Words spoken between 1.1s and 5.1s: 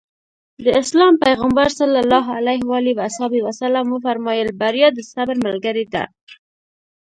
پيغمبر ص وفرمايل بريا د